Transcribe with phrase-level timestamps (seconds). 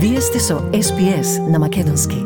[0.00, 2.16] Вие сте со СПС на Македонски.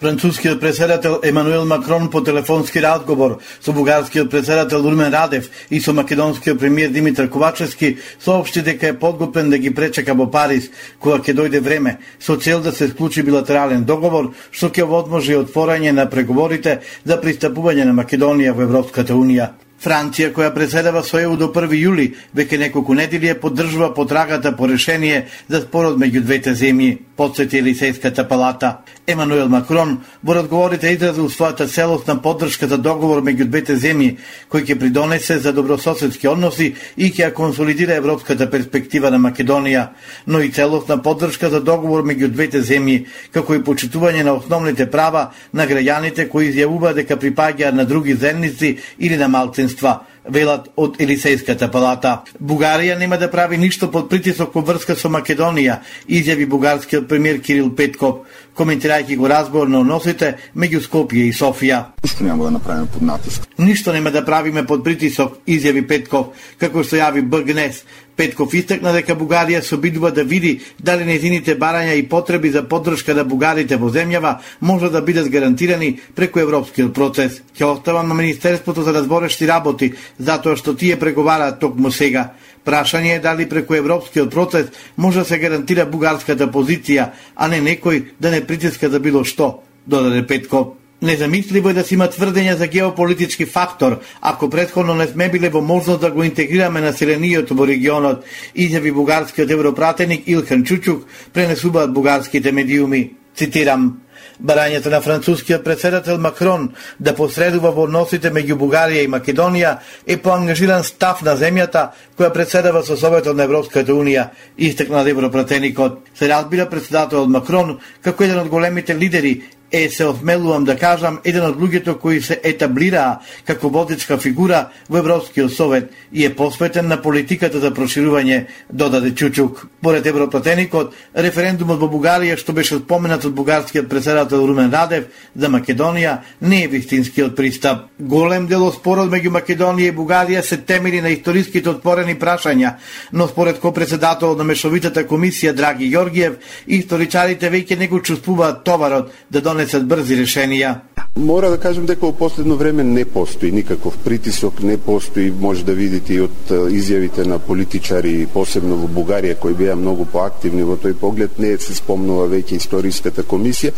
[0.00, 6.58] Францускиот председател Емануел Макрон по телефонски разговор со бугарскиот председател Румен Радев и со македонскиот
[6.58, 11.60] премиер Димитар Ковачевски соопшти дека е подготвен да ги пречека во Париз кога ќе дојде
[11.60, 17.22] време со цел да се склучи билатерален договор што ќе возможи отворање на преговорите за
[17.22, 19.54] пристапување на Македонија во Европската Унија.
[19.82, 24.68] Франција, која преседава со ЕУ до 1 јули, веќе неколку недели ја поддржува потрагата по
[24.70, 28.80] решение за спорот меѓу двете земји, подсети Елисејската палата.
[29.06, 29.92] Емануел Макрон
[30.26, 34.16] во разговорите изразил својата целосна поддршка за договор меѓу двете земји,
[34.50, 39.86] кој ќе придонесе за добрососедски односи и ќе ја консолидира европската перспектива на Македонија,
[40.26, 45.28] но и целосна поддршка за договор меѓу двете земји, како и почитување на основните права
[45.52, 51.68] на граѓаните кои изјавуваат дека припаѓаат на други земници или на малцинства, велат од Елисејската
[51.70, 52.22] палата.
[52.38, 57.72] Бугарија нема да прави ништо под притисок во врска со Македонија, изјави бугарскиот премиер Кирил
[57.74, 61.84] Петков, коментирајќи го разговор на односите меѓу Скопје и Софија.
[62.02, 63.48] Ништо нема да направиме под натиск.
[63.58, 67.82] Ништо нема да правиме под притисок, изјави Петков, како што јави БГНЕС.
[68.22, 73.16] Петков истакна дека Бугарија се обидува да види дали незините барања и потреби за поддршка
[73.18, 77.40] на бугарите во земјава може да бидат гарантирани преку европскиот процес.
[77.58, 82.28] Ќе оставам на Министерството за разборешти работи, затоа што тие преговараат токму сега.
[82.62, 88.04] Прашање е дали преку европскиот процес може да се гарантира бугарската позиција, а не некој
[88.20, 90.81] да не притиска за било што, додаде Петков.
[91.02, 95.60] Незамисливо е да се има тврдења за геополитички фактор, ако предходно не сме биле во
[95.60, 98.22] можност да го интегрираме населението во регионот,
[98.54, 103.10] изјави бугарскиот европратеник Илхан Чучук, пренесуваат бугарските медиуми.
[103.34, 103.98] Цитирам,
[104.42, 106.68] Барањето на францускиот председател Макрон
[107.00, 111.88] да посредува во односите меѓу Бугарија и Македонија е поангажиран став на земјата
[112.18, 114.28] која председава со Советот на Европската Унија,
[114.58, 115.98] истекна европратеникот.
[116.14, 119.42] Се разбира председателот Макрон како еден од големите лидери
[119.72, 124.98] е, се осмелувам да кажам, еден од луѓето кои се етаблираа како водечка фигура во
[125.00, 129.66] Европскиот совет и е посветен на политиката за проширување, додаде Чучук.
[129.82, 136.18] Поред Европатеникот, референдумот во Бугарија што беше споменат од бугарскиот председател Румен Радев за Македонија
[136.40, 137.88] не е вистинскиот пристап.
[137.98, 142.76] Голем дел од спорот меѓу Македонија и Бугарија се темели на историските отворени прашања,
[143.12, 149.12] но според ко председател на Мешовитата комисија Драги Јоргиев, историчарите веќе не го чувствуваат товарот
[149.30, 150.70] да донесат донесат брзи решенија.
[151.16, 155.74] Мора да кажем дека во последно време не постои никаков притисок, не постои, може да
[155.76, 160.94] видите и од изјавите на политичари, посебно во Бугарија, кои беа многу поактивни во тој
[160.96, 163.74] поглед, не се спомнува веќе историската комисија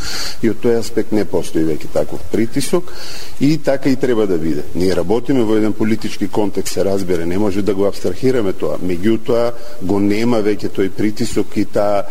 [0.47, 2.93] и од тој аспект не постои веќе таков притисок
[3.41, 4.62] и така и треба да биде.
[4.78, 8.78] Ние работиме во еден политички контекст, се разбере, не може да го абстрахираме тоа.
[8.78, 9.50] Меѓутоа,
[9.83, 12.06] го нема веќе тој притисок и таа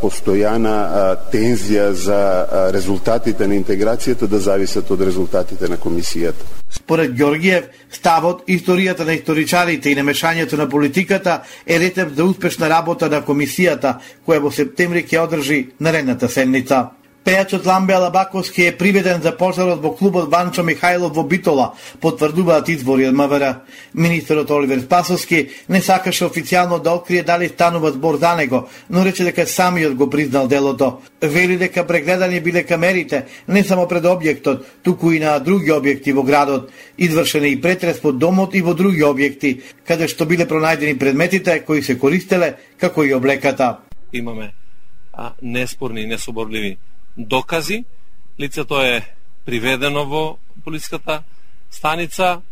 [0.00, 6.44] постојана а, тензија за а, резултатите на интеграцијата да зависат од резултатите на комисијата.
[6.70, 13.08] Според Георгиев, ставот, историјата на историчарите и намешањето на политиката е рецепт за успешна работа
[13.08, 13.96] на комисијата,
[14.26, 16.90] која во септември ќе одржи наредната седница.
[17.26, 23.08] Пејачот Ламбе Алабаковски е приведен за пожарот во клубот Ванчо Михајлов во Битола, потврдуваат извори
[23.08, 23.48] од МВР.
[23.94, 29.24] Министерот Оливер Спасовски не сакаше официјално да открие дали станува збор за него, но рече
[29.24, 31.02] дека самиот го признал делото.
[31.20, 36.22] Вели дека прегледани биле камерите не само пред објектот, туку и на други објекти во
[36.22, 36.70] градот.
[36.96, 41.58] Извршен е и претрес под домот и во други објекти, каде што биле пронајдени предметите
[41.66, 43.78] кои се користеле, како и облеката.
[44.12, 44.52] Имаме
[45.12, 46.78] а, неспорни и несоборливи
[47.16, 47.84] докази.
[48.40, 51.22] Лицето е приведено во полиската
[51.70, 52.42] станица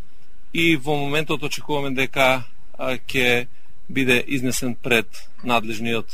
[0.54, 2.44] и во моментот очекуваме дека
[2.78, 3.47] ќе
[3.91, 5.06] биде изнесен пред
[5.44, 6.08] надлежниот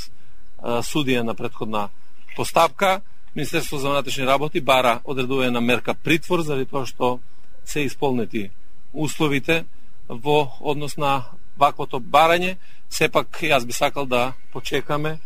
[0.61, 1.89] судија на предходна
[2.37, 3.01] постапка.
[3.35, 7.21] Министерство за внатрешни работи бара одредување на мерка притвор заради тоа што
[7.65, 8.51] се исполнети
[8.93, 9.65] условите
[10.09, 12.57] во однос на ваквото барање.
[12.91, 15.21] Сепак јас би сакал да почекаме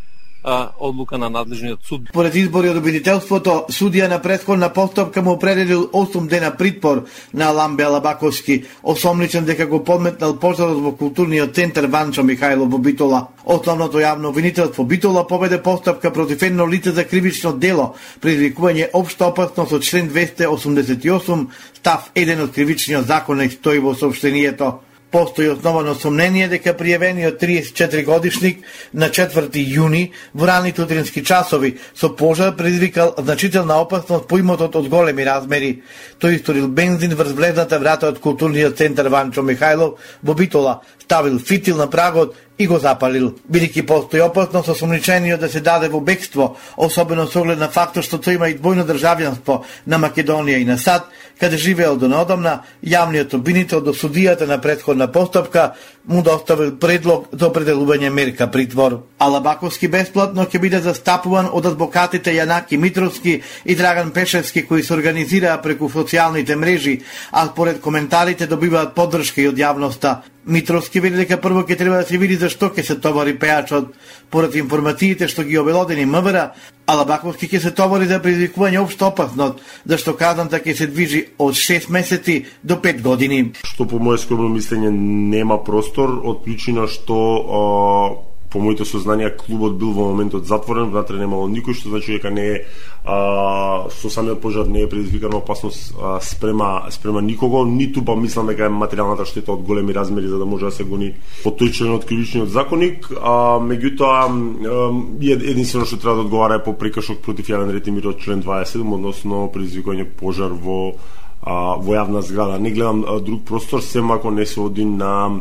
[0.44, 2.11] а, одлука на надлежниот суд.
[2.12, 7.85] Поред избори од обвинителството, судија на предходна постапка му определил 8 дена притвор на Ламбе
[7.85, 13.29] Алабаковски, осомничен дека го подметнал пожарот во културниот центар Ванчо Михајлов во Битола.
[13.44, 19.73] Основното јавно обвинителство Битола поведе постапка против едно лице за кривично дело, предизвикување општа опасност
[19.73, 24.84] од член 288, став 1 од кривичниот законник стои во сообщението
[25.14, 32.08] постои основано сомнение дека пријавениот 34 годишник на 4 јуни во раните утрински часови со
[32.19, 35.84] пожар предизвикал значителна опасност по имотот од големи размери.
[36.19, 41.76] Тој историл бензин врз влезната врата од културниот центар Ванчо Михајлов во Битола, ставил фитил
[41.76, 43.33] на прагот и го запалил.
[43.51, 48.06] Бидејќи постои опасност со сомничениот да се даде во бегство, особено со оглед на фактот
[48.06, 51.11] што тој има и двојно државјанство на Македонија и на САД,
[51.41, 55.75] каде живеел до неодамна, јавниот обвинител до судијата на предходна постапка
[56.09, 58.99] му доставил предлог за определување мерка притвор.
[59.19, 65.62] Алабаковски бесплатно ќе биде застапуван од адвокатите Јанаки Митровски и Драган Пешевски кои се организираа
[65.62, 67.01] преку социјалните мрежи,
[67.33, 70.21] а според коментарите добиваат поддршка и од јавноста.
[70.47, 73.95] Митровски вели дека прво ќе треба да се види зашто ќе се товари пејачот.
[74.31, 76.50] Поред информациите што ги обелодени МВР,
[76.87, 81.89] Алабаковски ќе се товари за предизвикување општо опасност, зашто казанта ќе се движи од 6
[81.89, 83.39] месеци до 5 години.
[83.65, 85.62] Што по моје скромно мислење нема
[85.94, 88.25] простор од причина што
[88.55, 92.44] по моите сознанија клубот бил во моментот затворен, внатре немало никој, што значи дека не
[92.52, 92.61] е
[93.02, 98.46] а, со самиот пожар не е предизвикана опасност а, спрема спрема никого, ниту па мислам
[98.46, 101.73] дека е материјалната штета од големи размери за да може да се гони по тој
[101.75, 104.31] член од кривичниот законник, а меѓутоа
[105.19, 108.43] единствено што треба да одговара е по прекршок против јавен ред и мир од член
[108.43, 110.94] 27, односно предизвикување пожар во
[111.44, 112.58] а, во јавна зграда.
[112.58, 115.40] Не гледам а, друг простор, сем ако не се оди на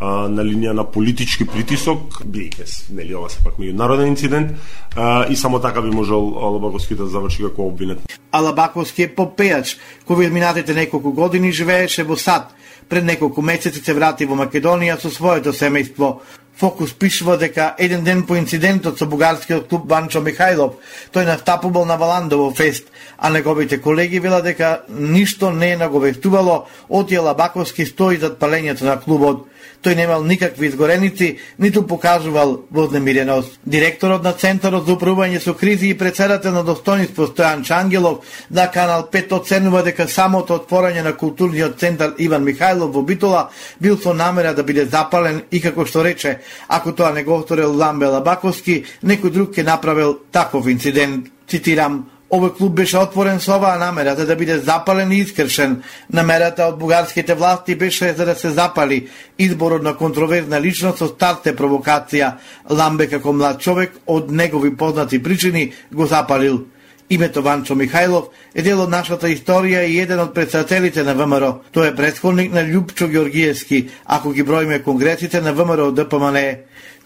[0.00, 4.56] а, на линија на политички притисок, бидејќи нели ова се пак меѓународен инцидент,
[4.96, 8.00] а, и само така би можел Алабаковски да заврши како обвинет.
[8.32, 9.76] Алабаковски е попејач,
[10.08, 12.56] кој во изминатите неколку години живееше во САД.
[12.88, 16.20] Пред неколку месеци се врати во Македонија со своето семејство.
[16.60, 20.74] Фокус пишува дека еден ден по инцидентот со бугарскиот клуб Банчо Михајлов,
[21.08, 27.08] тој настапувал на Валандово фест, а неговите колеги вела дека ништо не е наговестувало од
[27.08, 29.46] Јелабаковски стои зад палењето на клубот.
[29.80, 33.58] Тој немал никакви изгореници, ниту покажувал вознемиреност.
[33.64, 38.18] Директорот на Центарот за управување со кризи и председател на достоинство Стојан Чангелов
[38.50, 43.48] на Канал 5 оценува дека самото отворање на културниот центар Иван Михајлов во Битола
[43.80, 47.76] бил со намера да биде запален и како што рече, ако тоа не го вторел
[47.76, 51.26] Ламбе Лабаковски, некој друг ќе направил таков инцидент.
[51.48, 55.82] Цитирам, Овој клуб беше отворен со оваа намера за да биде запален и искршен.
[56.14, 59.08] Намерата од бугарските власти беше за да се запали
[59.38, 62.36] изборот на контроверзна личност со старте провокација.
[62.70, 66.66] Ламбе како млад човек од негови познати причини го запалил.
[67.10, 71.50] Името Ванчо Михајлов е дел од нашата историја и еден од председателите на ВМРО.
[71.74, 76.38] Тој е предходник на Лјупчо Георгиевски, ако ги броиме конгресите на ВМРО ДПМН.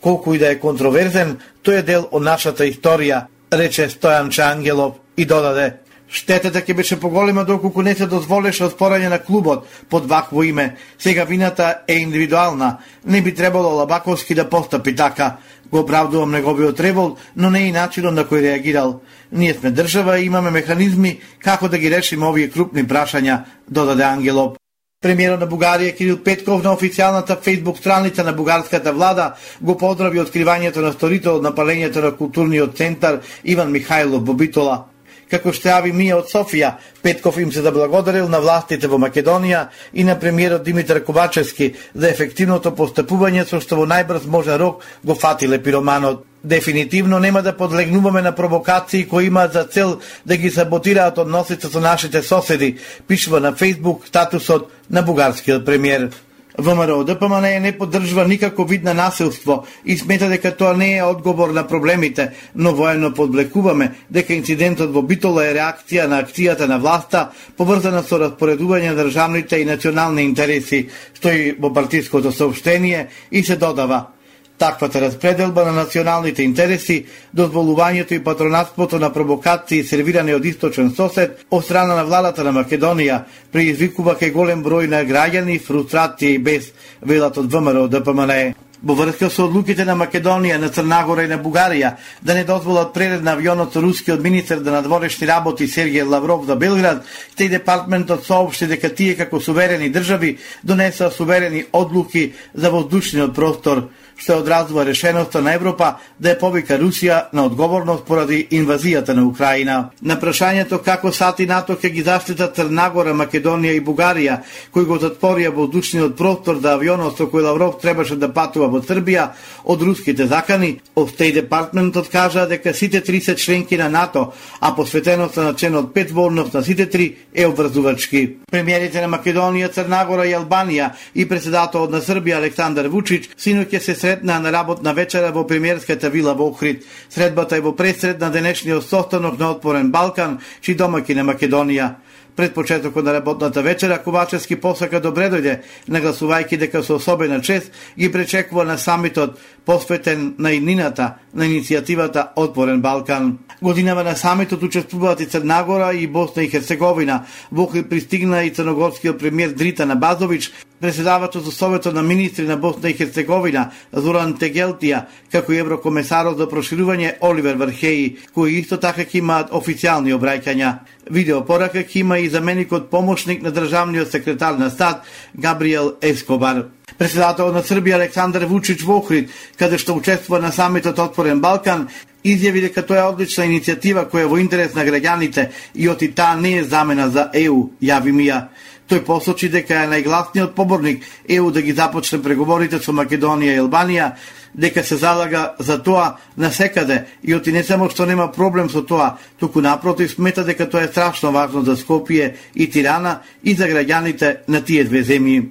[0.00, 5.24] Колку и да е контроверзен, тој е дел од нашата историја, рече Стојан Чангелов и
[5.24, 5.83] додаде
[6.14, 10.76] Штетата ќе беше поголема доколку не се дозволеше отпорање на клубот под вакво име.
[10.98, 12.76] Сега вината е индивидуална.
[13.04, 15.36] Не би требало Лабаковски да постапи така.
[15.70, 19.00] Го оправдувам неговиот револ, но не и начинот на кој реагирал.
[19.32, 24.54] Ние сме држава и имаме механизми како да ги решиме овие крупни прашања, додаде Ангелов.
[25.02, 30.78] Премиерот на Бугарија Кирил Петков на официјалната фейсбук страница на бугарската влада го поздрави откривањето
[30.80, 34.93] на сторител на палењето на културниот центар Иван Михајлов во Битола
[35.30, 39.68] како што јави Мија од Софија, Петков им се да благодарил на властите во Македонија
[39.92, 45.14] и на премиерот Димитар Ковачевски за ефективното постапување со што во најбрз можен рок го
[45.14, 46.24] фатиле пироманот.
[46.44, 51.80] Дефинитивно нема да подлегнуваме на провокации кои имаат за цел да ги саботираат односите со
[51.80, 52.78] нашите соседи,
[53.08, 56.10] пишува на Facebook статусот на бугарскиот премиер.
[56.58, 61.50] ВМРО ДПМН не поддржува никако вид на насилство и смета дека тоа не е одговор
[61.50, 67.30] на проблемите, но воено подблекуваме дека инцидентот во Битола е реакција на акцијата на власта
[67.58, 74.13] поврзана со распоредување на државните и национални интереси, стои во партиското сообщение и се додава.
[74.58, 81.64] Таквата распределба на националните интереси, дозволувањето и патронатството на провокации сервирани од источен сосед од
[81.64, 86.70] страна на владата на Македонија предизвикува кај голем број на граѓани фрустрација и без
[87.02, 91.38] велат од ВМРО да ДПМН во врска со одлуките на Македонија, на Црнагора и на
[91.40, 96.44] Бугарија да не дозволат прелет на авионот со рускиот министер да надворешни работи Сергеј Лавров
[96.46, 97.02] за Белград,
[97.34, 104.38] Стеј департментот соопшти дека тие како суверени држави донесоа суверени одлуки за воздушниот простор што
[104.38, 109.90] одразува решеноста на Европа да ја повика Русија на одговорност поради инвазијата на Украина.
[110.02, 114.38] На прашањето како сати НАТО ќе ги заштитат Црнагора, Македонија и Бугарија,
[114.72, 119.28] кои го затворија воздушниот простор за авионот со кој Лавров требаше да патува во Србија
[119.64, 125.42] од руските закани, од Стеј департментот кажа дека сите 30 членки на НАТО, а посветеноста
[125.42, 128.36] на членот 5 волност на сите три е обврзувачки.
[128.50, 134.40] Премиерите на Македонија, Црнагора и Албанија и председателот на Србија Александар Вучич синоќ се сретнаа
[134.40, 136.84] на работна вечера во премиерската вила во Охрид.
[137.08, 141.94] Средбата е во пресред на денешниот состанок на Отпорен Балкан, чи домаки на Македонија.
[142.36, 148.10] Пред почетокот на работната вечера, Ковачевски посака добре дојде, нагласувајќи дека со особена чест ги
[148.12, 153.38] пречекува на самитот посветен на иднината на иницијативата Отворен Балкан.
[153.62, 157.24] Годинава на самитот учествуваат и Црнагора и Босна и Херцеговина.
[157.52, 160.50] Во пристигна и црногорскиот премиер Дрита Базович,
[160.80, 166.48] Преседавачот за Советот на министри на Босна и Херцеговина Зоран Тегелтија, како и еврокомесарот за
[166.50, 170.72] проширување Оливер Вархеи, кои исто така ќе имаат официјални обраќања.
[171.10, 176.66] Видео порака ќе има и заменикот помошник на државниот секретар на стат Габриел Ескобар.
[176.98, 181.88] Преседател на Србија Александар Вучич во Охрид, каде што учествува на самитот Отворен Балкан,
[182.24, 186.36] изјави дека тоа е одлична иницијатива која е во интерес на граѓаните и оти таа
[186.36, 188.46] не е замена за ЕУ, јави Мија.
[188.88, 194.10] Тој посочи дека е најгласниот поборник ЕУ да ги започне преговорите со Македонија и Албанија,
[194.54, 198.82] дека се залага за тоа на секаде и оти не само што нема проблем со
[198.82, 203.64] тоа, туку напротив смета дека тоа е страшно важно за Скопје и Тирана и за
[203.64, 205.50] граѓаните на тие две земји.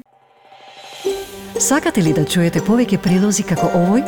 [1.59, 4.05] Сакате ли да чуете повеќе прилози како овој?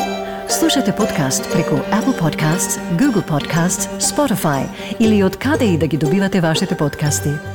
[0.49, 6.41] Слушате подкаст преку Apple Podcasts, Google Podcasts, Spotify или од каде и да ги добивате
[6.41, 7.54] вашите подкасти.